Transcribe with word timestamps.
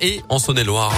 et 0.00 0.22
en 0.28 0.38
Saône-et-Loire. 0.38 0.92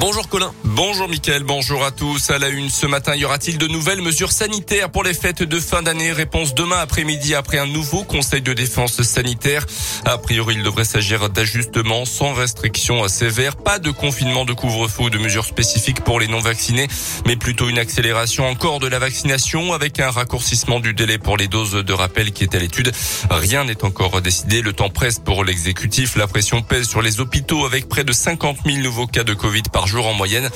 Bonjour 0.00 0.30
Colin. 0.30 0.50
Bonjour 0.64 1.10
Mickaël, 1.10 1.42
bonjour 1.44 1.84
à 1.84 1.90
tous. 1.90 2.30
À 2.30 2.38
la 2.38 2.48
une 2.48 2.70
ce 2.70 2.86
matin, 2.86 3.14
y 3.14 3.26
aura-t-il 3.26 3.58
de 3.58 3.66
nouvelles 3.66 4.00
mesures 4.00 4.32
sanitaires 4.32 4.90
pour 4.90 5.04
les 5.04 5.12
fêtes 5.12 5.42
de 5.42 5.60
fin 5.60 5.82
d'année 5.82 6.10
Réponse 6.10 6.54
demain 6.54 6.78
après-midi 6.78 7.34
après 7.34 7.58
un 7.58 7.66
nouveau 7.66 8.02
conseil 8.04 8.40
de 8.40 8.54
défense 8.54 9.02
sanitaire. 9.02 9.66
A 10.06 10.16
priori, 10.16 10.54
il 10.56 10.62
devrait 10.62 10.86
s'agir 10.86 11.28
d'ajustements 11.28 12.06
sans 12.06 12.32
restrictions 12.32 13.06
sévères, 13.08 13.56
pas 13.56 13.78
de 13.78 13.90
confinement 13.90 14.46
de 14.46 14.54
couvre-feu 14.54 15.02
ou 15.02 15.10
de 15.10 15.18
mesures 15.18 15.44
spécifiques 15.44 16.00
pour 16.00 16.18
les 16.18 16.28
non-vaccinés, 16.28 16.88
mais 17.26 17.36
plutôt 17.36 17.68
une 17.68 17.78
accélération 17.78 18.48
encore 18.48 18.80
de 18.80 18.86
la 18.86 18.98
vaccination 18.98 19.74
avec 19.74 20.00
un 20.00 20.10
raccourcissement 20.10 20.80
du 20.80 20.94
délai 20.94 21.18
pour 21.18 21.36
les 21.36 21.46
doses 21.46 21.72
de 21.72 21.92
rappel 21.92 22.32
qui 22.32 22.44
est 22.44 22.54
à 22.54 22.58
l'étude. 22.58 22.90
Rien 23.28 23.64
n'est 23.64 23.84
encore 23.84 24.22
décidé. 24.22 24.62
Le 24.62 24.72
temps 24.72 24.88
presse 24.88 25.18
pour 25.18 25.44
l'exécutif. 25.44 26.16
La 26.16 26.26
pression 26.26 26.62
pèse 26.62 26.88
sur 26.88 27.02
les 27.02 27.20
hôpitaux 27.20 27.66
avec 27.66 27.86
près 27.86 28.04
de 28.04 28.14
50 28.14 28.60
000 28.64 28.78
nouveaux 28.78 29.06
cas 29.06 29.24
de 29.24 29.34
Covid 29.34 29.64
par 29.70 29.86
jour 29.86 29.89
en 29.98 30.14
moyenne. 30.14 30.48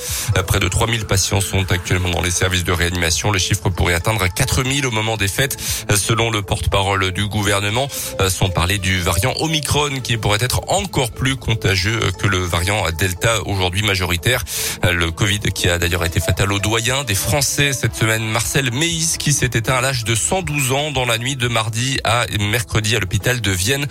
Près 0.47 0.59
de 0.59 0.67
3000 0.67 1.05
patients 1.05 1.41
sont 1.41 1.71
actuellement 1.71 2.09
dans 2.09 2.21
les 2.21 2.31
services 2.31 2.63
de 2.63 2.71
réanimation. 2.71 3.31
Le 3.31 3.39
chiffre 3.39 3.69
pourrait 3.69 3.93
atteindre 3.93 4.25
4000 4.27 4.85
au 4.85 4.91
moment 4.91 5.17
des 5.17 5.27
fêtes. 5.27 5.57
Selon 5.95 6.31
le 6.31 6.41
porte-parole 6.41 7.11
du 7.11 7.27
gouvernement, 7.27 7.87
sont 8.29 8.49
parlé 8.49 8.77
du 8.77 8.99
variant 8.99 9.33
Omicron 9.39 9.99
qui 10.01 10.17
pourrait 10.17 10.39
être 10.41 10.61
encore 10.67 11.11
plus 11.11 11.35
contagieux 11.35 11.99
que 12.19 12.27
le 12.27 12.39
variant 12.39 12.83
Delta 12.97 13.41
aujourd'hui 13.45 13.83
majoritaire. 13.83 14.43
Le 14.83 15.11
Covid 15.11 15.39
qui 15.39 15.69
a 15.69 15.77
d'ailleurs 15.77 16.05
été 16.05 16.19
fatal 16.19 16.51
au 16.51 16.59
doyen 16.59 17.03
des 17.03 17.15
Français 17.15 17.73
cette 17.73 17.95
semaine. 17.95 18.23
Marcel 18.23 18.71
Meis 18.71 19.17
qui 19.19 19.33
s'est 19.33 19.45
éteint 19.53 19.75
à 19.75 19.81
l'âge 19.81 20.03
de 20.03 20.15
112 20.15 20.71
ans 20.71 20.91
dans 20.91 21.05
la 21.05 21.17
nuit 21.17 21.35
de 21.35 21.47
mardi 21.47 21.99
à 22.03 22.25
mercredi 22.39 22.95
à 22.95 22.99
l'hôpital 22.99 23.41
de 23.41 23.51
Vienne. 23.51 23.85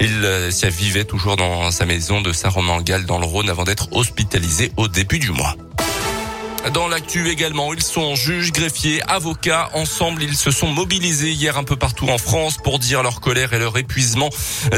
Il 0.00 0.28
vivait 0.70 1.04
toujours 1.04 1.36
dans 1.36 1.70
sa 1.70 1.86
maison 1.86 2.20
de 2.20 2.32
Saint-Romain-Galles 2.32 3.06
dans 3.06 3.18
le 3.18 3.26
Rhône 3.26 3.50
avant 3.50 3.64
d'être 3.64 3.88
hospitalisé 3.92 4.72
au 4.76 4.88
début 4.92 5.18
du 5.18 5.30
mois. 5.30 5.54
Dans 6.68 6.88
l'actu 6.88 7.30
également, 7.30 7.72
ils 7.72 7.82
sont 7.82 8.14
juges, 8.14 8.52
greffiers, 8.52 9.00
avocats. 9.08 9.70
Ensemble, 9.72 10.22
ils 10.22 10.36
se 10.36 10.50
sont 10.50 10.68
mobilisés 10.68 11.30
hier 11.30 11.56
un 11.56 11.64
peu 11.64 11.74
partout 11.74 12.08
en 12.08 12.18
France 12.18 12.58
pour 12.58 12.78
dire 12.78 13.02
leur 13.02 13.20
colère 13.20 13.54
et 13.54 13.58
leur 13.58 13.76
épuisement. 13.78 14.28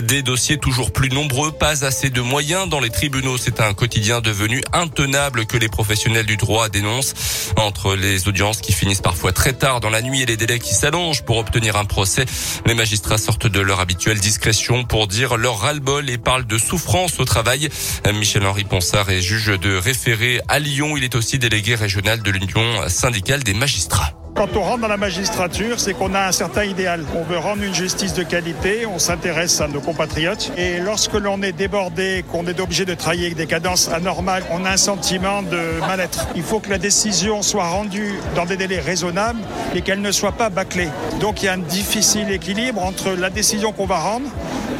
Des 0.00 0.22
dossiers 0.22 0.58
toujours 0.58 0.92
plus 0.92 1.10
nombreux, 1.10 1.50
pas 1.50 1.84
assez 1.84 2.08
de 2.08 2.20
moyens 2.20 2.69
dans 2.69 2.78
les 2.78 2.88
tribunaux. 2.88 3.36
C'est 3.36 3.60
un 3.60 3.75
quotidien 3.75 4.20
devenu 4.20 4.62
intenable 4.72 5.44
que 5.44 5.56
les 5.56 5.69
professionnels 5.69 6.25
du 6.25 6.36
droit 6.36 6.69
dénoncent. 6.69 7.14
Entre 7.56 7.97
les 7.97 8.28
audiences 8.28 8.60
qui 8.60 8.72
finissent 8.72 9.00
parfois 9.00 9.33
très 9.33 9.53
tard 9.53 9.80
dans 9.80 9.91
la 9.91 10.03
nuit 10.03 10.22
et 10.22 10.27
les 10.27 10.36
délais 10.36 10.60
qui 10.60 10.75
s'allongent 10.75 11.25
pour 11.25 11.38
obtenir 11.38 11.77
un 11.77 11.84
procès, 11.84 12.25
les 12.64 12.75
magistrats 12.75 13.19
sortent 13.19 13.48
de 13.48 13.60
leur 13.60 13.80
habituelle 13.80 14.20
discrétion 14.20 14.84
pour 14.84 15.08
dire 15.08 15.36
leur 15.36 15.58
ras-le-bol 15.58 16.08
et 16.08 16.16
parlent 16.16 16.47
de 16.47 16.58
souffrance 16.58 17.19
au 17.19 17.25
travail. 17.25 17.69
Michel-Henri 18.14 18.64
Ponsard 18.64 19.10
est 19.10 19.20
juge 19.20 19.48
de 19.48 19.77
référé 19.77 20.41
à 20.48 20.60
Lyon. 20.60 20.97
Il 20.97 21.03
est 21.03 21.16
aussi 21.16 21.38
délégué 21.38 21.72
régional 21.75 22.23
de 22.23 22.31
l'Union 22.31 22.89
syndicale 22.89 23.42
des 23.42 23.55
magistrats. 23.55 24.22
Quand 24.34 24.56
on 24.56 24.62
rentre 24.62 24.80
dans 24.80 24.88
la 24.88 24.97
magistrature, 24.97 25.78
c'est 25.78 25.92
qu'on 25.92 26.14
a 26.14 26.27
un 26.27 26.33
certain 26.33 26.64
idéal. 26.64 27.05
On 27.14 27.22
veut 27.22 27.36
rendre 27.36 27.62
une 27.62 27.75
justice 27.75 28.14
de 28.14 28.22
qualité, 28.22 28.86
on 28.86 28.98
s'intéresse 28.98 29.61
à 29.61 29.69
nos 29.69 29.80
compatriotes. 29.80 30.52
Et 30.56 30.78
lorsque 30.78 31.12
l'on 31.12 31.42
est 31.42 31.52
débordé, 31.52 32.25
qu'on 32.33 32.47
est 32.47 32.58
obligé 32.58 32.86
de 32.86 32.94
travailler 32.94 33.27
avec 33.27 33.36
des 33.36 33.47
cadences 33.47 33.88
anormales, 33.88 34.42
on 34.50 34.64
a 34.64 34.70
un 34.70 34.77
sentiment 34.78 35.42
de 35.42 35.80
mal-être. 35.86 36.27
Il 36.34 36.42
faut 36.42 36.60
que 36.60 36.70
la 36.70 36.78
décision 36.78 37.42
soit 37.42 37.69
rendue 37.69 38.14
dans 38.34 38.47
des 38.47 38.56
délais 38.56 38.80
raisonnables 38.80 39.41
et 39.75 39.83
qu'elle 39.83 40.00
ne 40.00 40.12
soit 40.12 40.33
pas 40.33 40.48
bâclée. 40.48 40.88
Donc 41.20 41.42
il 41.42 41.47
y 41.47 41.48
a 41.48 41.53
un 41.53 41.58
difficile 41.58 42.30
équilibre 42.33 42.83
entre 42.83 43.10
la 43.10 43.28
décision 43.28 43.72
qu'on 43.72 43.86
va 43.86 43.98
rendre, 43.98 44.27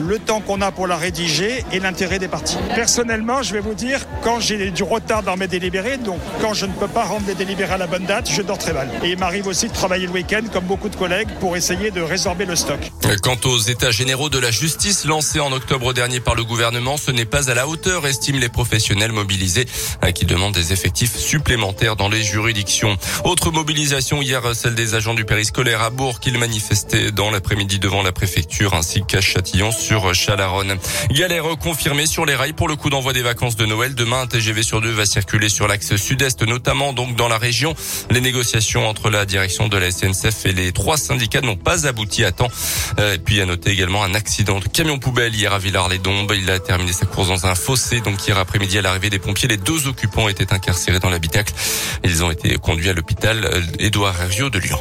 le 0.01 0.19
temps 0.19 0.41
qu'on 0.41 0.61
a 0.61 0.73
pour 0.73 0.87
la 0.87 0.97
rédiger 0.97 1.65
et 1.73 1.79
l'intérêt 1.79 2.19
des 2.19 2.29
parties. 2.29 2.59
Personnellement, 2.75 3.43
je 3.43 3.53
vais 3.53 3.61
vous 3.61 3.75
dire, 3.75 4.01
quand 4.23 4.41
j'ai 4.41 4.71
du 4.71 4.83
retard 4.83 5.23
dans 5.23 5.37
mes 5.37 5.47
délibérés, 5.47 5.99
donc 5.99 6.19
quand 6.41 6.55
je 6.55 6.67
ne 6.67 6.73
peux 6.73 6.89
pas 6.89 7.05
rendre 7.05 7.23
des 7.23 7.35
délibérés 7.35 7.75
à 7.75 7.79
la 7.79 7.87
bonne 7.87 8.05
date, 8.05 8.29
je 8.31 8.43
dors 8.43 8.59
très 8.59 8.73
mal. 8.73 8.89
Et 9.03 9.11
il 9.11 9.19
aussi 9.47 9.69
de 9.69 9.73
travailler 9.73 10.07
le 10.07 10.13
week-end, 10.13 10.43
comme 10.53 10.65
beaucoup 10.65 10.89
de 10.89 10.97
collègues, 10.97 11.29
pour 11.41 11.57
essayer 11.57 11.91
de 11.91 12.01
résorber 12.01 12.45
le 12.45 12.57
stock. 12.57 12.81
Quant 13.23 13.39
aux 13.45 13.59
états 13.59 13.91
généraux 13.91 14.29
de 14.29 14.39
la 14.39 14.51
justice 14.51 15.05
lancés 15.05 15.41
en 15.41 15.53
octobre 15.53 15.93
dernier 15.93 16.21
par 16.21 16.35
le 16.35 16.45
gouvernement, 16.45 16.97
ce 16.97 17.11
n'est 17.11 17.25
pas 17.25 17.51
à 17.51 17.55
la 17.55 17.69
hauteur, 17.69 18.07
estiment 18.07 18.39
les 18.39 18.49
professionnels 18.49 19.13
mobilisés, 19.13 19.67
qui 20.15 20.25
demandent 20.25 20.55
des 20.55 20.73
effectifs 20.73 21.17
supplémentaires 21.17 21.97
dans 21.97 22.09
les 22.09 22.23
juridictions. 22.23 22.97
Autre 23.25 23.51
mobilisation 23.51 24.23
hier, 24.23 24.43
celle 24.55 24.75
des 24.75 24.95
agents 24.95 25.15
du 25.15 25.25
périscolaire 25.25 25.83
à 25.83 25.91
Bourg, 25.91 26.21
qui 26.21 26.33
manifestaient 26.33 27.11
dans 27.13 27.31
l'après-midi 27.31 27.79
devant 27.79 28.03
la 28.03 28.13
préfecture, 28.13 28.75
ainsi 28.75 29.03
qu'à 29.07 29.21
Châtillon 29.21 29.73
sur 29.73 30.15
Chalaronne. 30.15 30.77
Galère 31.11 31.45
confirmée 31.61 32.07
sur 32.07 32.25
les 32.27 32.35
rails 32.35 32.53
pour 32.53 32.69
le 32.69 32.77
coup 32.77 32.91
d'envoi 32.91 33.13
des 33.13 33.23
vacances 33.23 33.57
de 33.57 33.67
Noël. 33.67 33.95
Demain, 33.95 34.23
un 34.23 34.27
TGV 34.27 34.63
sur 34.63 34.81
deux 34.81 34.91
va 34.91 35.07
circuler 35.07 35.49
sur 35.49 35.69
l'axe 35.69 35.97
sud-est, 35.97 36.43
notamment 36.43 36.93
donc 36.93 37.17
dans 37.17 37.29
la 37.29 37.39
région. 37.39 37.75
Les 38.11 38.21
négociations 38.21 38.89
entre 38.89 39.11
la 39.11 39.25
direction 39.33 39.69
de 39.69 39.79
la 39.79 39.91
SNCF 39.91 40.45
et 40.45 40.53
les 40.53 40.73
trois 40.73 40.99
syndicats 40.99 41.41
n'ont 41.41 41.57
pas 41.57 41.87
abouti 41.87 42.23
à 42.23 42.33
temps. 42.33 42.51
Euh, 42.99 43.15
et 43.15 43.19
puis 43.19 43.41
à 43.41 43.47
noter 43.47 43.71
également 43.71 44.05
un 44.05 44.15
accident 44.15 44.61
de 44.61 44.69
camion 44.69 44.99
poubelle 44.99 45.35
hier 45.35 45.55
à 45.55 45.59
Villars-les-Dombes. 45.59 46.35
Il 46.37 46.51
a 46.51 46.59
terminé 46.59 46.93
sa 46.93 47.07
course 47.07 47.29
dans 47.29 47.47
un 47.47 47.55
fossé. 47.55 48.03
Donc 48.03 48.27
hier 48.27 48.37
après-midi 48.37 48.77
à 48.77 48.83
l'arrivée 48.83 49.09
des 49.09 49.19
pompiers, 49.19 49.49
les 49.49 49.57
deux 49.57 49.87
occupants 49.87 50.29
étaient 50.29 50.53
incarcérés 50.53 51.01
dans 51.01 51.09
l'habitacle. 51.09 51.55
Ils 52.05 52.23
ont 52.23 52.31
été 52.31 52.55
conduits 52.59 52.91
à 52.91 52.93
l'hôpital 52.93 53.43
euh, 53.45 53.63
Édouard 53.79 54.21
Hervieux 54.21 54.51
de 54.51 54.59
Lyon. 54.59 54.81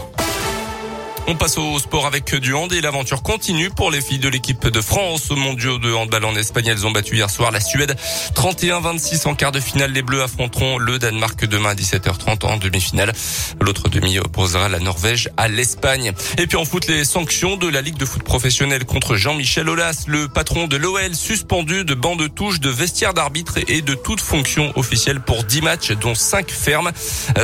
On 1.31 1.35
passe 1.35 1.57
au 1.57 1.79
sport 1.79 2.07
avec 2.07 2.35
du 2.35 2.53
hand 2.53 2.73
et 2.73 2.81
l'aventure 2.81 3.23
continue 3.23 3.69
pour 3.69 3.89
les 3.89 4.01
filles 4.01 4.19
de 4.19 4.27
l'équipe 4.27 4.67
de 4.67 4.81
France. 4.81 5.31
Au 5.31 5.37
mondiaux 5.37 5.77
de 5.77 5.93
handball 5.93 6.25
en 6.25 6.35
Espagne, 6.35 6.67
elles 6.67 6.85
ont 6.85 6.91
battu 6.91 7.15
hier 7.15 7.29
soir 7.29 7.51
la 7.51 7.61
Suède 7.61 7.95
31-26 8.35 9.29
en 9.29 9.33
quart 9.33 9.53
de 9.53 9.61
finale. 9.61 9.93
Les 9.93 10.01
Bleus 10.01 10.21
affronteront 10.21 10.77
le 10.77 10.99
Danemark 10.99 11.45
demain 11.45 11.69
à 11.69 11.73
17h30 11.73 12.45
en 12.45 12.57
demi-finale. 12.57 13.13
L'autre 13.61 13.87
demi 13.87 14.19
opposera 14.19 14.67
la 14.67 14.79
Norvège 14.79 15.29
à 15.37 15.47
l'Espagne. 15.47 16.11
Et 16.37 16.47
puis 16.47 16.57
en 16.57 16.65
foot, 16.65 16.87
les 16.87 17.05
sanctions 17.05 17.55
de 17.55 17.69
la 17.69 17.81
Ligue 17.81 17.97
de 17.97 18.03
foot 18.03 18.23
professionnelle 18.23 18.83
contre 18.83 19.15
Jean-Michel 19.15 19.69
Aulas, 19.69 20.03
le 20.07 20.27
patron 20.27 20.67
de 20.67 20.75
l'OL, 20.75 21.15
suspendu 21.15 21.85
de 21.85 21.93
banc 21.93 22.17
de 22.17 22.27
touche, 22.27 22.59
de 22.59 22.69
vestiaire 22.69 23.13
d'arbitre 23.13 23.57
et 23.69 23.81
de 23.81 23.93
toute 23.93 24.19
fonction 24.19 24.73
officielle 24.75 25.21
pour 25.21 25.45
10 25.45 25.61
matchs, 25.61 25.91
dont 25.93 26.13
5 26.13 26.51
fermes. 26.51 26.91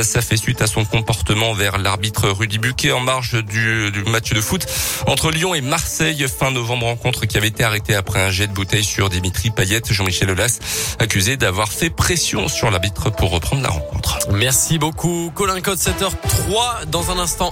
Ça 0.02 0.20
fait 0.20 0.36
suite 0.36 0.60
à 0.60 0.66
son 0.66 0.84
comportement 0.84 1.54
vers 1.54 1.78
l'arbitre 1.78 2.28
Rudy 2.28 2.58
Buquet 2.58 2.92
en 2.92 3.00
marge 3.00 3.42
du 3.90 4.02
match 4.04 4.32
de 4.32 4.40
foot 4.40 4.66
entre 5.06 5.30
Lyon 5.30 5.54
et 5.54 5.60
Marseille. 5.60 6.26
Fin 6.28 6.50
novembre 6.50 6.86
rencontre 6.86 7.26
qui 7.26 7.36
avait 7.36 7.48
été 7.48 7.64
arrêtée 7.64 7.94
après 7.94 8.20
un 8.20 8.30
jet 8.30 8.48
de 8.48 8.52
bouteille 8.52 8.84
sur 8.84 9.08
Dimitri 9.08 9.50
Payet, 9.50 9.82
Jean-Michel 9.88 10.30
Aulas 10.30 10.58
accusé 10.98 11.36
d'avoir 11.36 11.70
fait 11.70 11.90
pression 11.90 12.48
sur 12.48 12.70
l'arbitre 12.70 13.10
pour 13.10 13.30
reprendre 13.30 13.62
la 13.62 13.68
rencontre. 13.68 14.18
Merci 14.32 14.78
beaucoup 14.78 15.30
Colin 15.34 15.60
Code 15.60 15.78
7h3 15.78 16.86
dans 16.86 17.10
un 17.10 17.18
instant 17.18 17.46